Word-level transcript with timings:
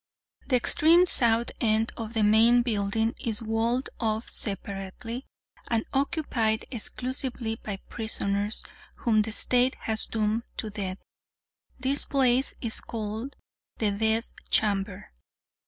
"The 0.47 0.55
extreme 0.55 1.05
south 1.05 1.51
end 1.61 1.93
of 1.95 2.15
the 2.15 2.23
main 2.23 2.63
building 2.63 3.13
is 3.23 3.39
walled 3.39 3.89
off 3.99 4.29
separately, 4.29 5.27
and 5.69 5.85
occupied 5.93 6.65
exclusively 6.71 7.57
by 7.63 7.77
prisoners 7.87 8.63
whom 8.95 9.21
the 9.21 9.31
State 9.31 9.75
has 9.81 10.07
doomed 10.07 10.41
to 10.57 10.71
death. 10.71 10.97
This 11.77 12.05
place 12.05 12.55
is 12.63 12.79
called 12.79 13.35
the 13.77 13.91
Death 13.91 14.33
Chamber. 14.49 15.11